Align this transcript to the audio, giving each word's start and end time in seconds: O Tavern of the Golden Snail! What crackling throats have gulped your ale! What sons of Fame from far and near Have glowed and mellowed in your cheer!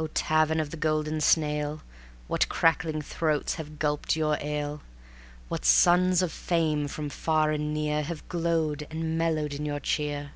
O 0.00 0.08
Tavern 0.08 0.58
of 0.58 0.70
the 0.72 0.76
Golden 0.76 1.20
Snail! 1.20 1.82
What 2.26 2.48
crackling 2.48 3.02
throats 3.02 3.54
have 3.54 3.78
gulped 3.78 4.16
your 4.16 4.36
ale! 4.40 4.82
What 5.46 5.64
sons 5.64 6.22
of 6.22 6.32
Fame 6.32 6.88
from 6.88 7.08
far 7.08 7.52
and 7.52 7.72
near 7.72 8.02
Have 8.02 8.28
glowed 8.28 8.88
and 8.90 9.16
mellowed 9.16 9.54
in 9.54 9.64
your 9.64 9.78
cheer! 9.78 10.32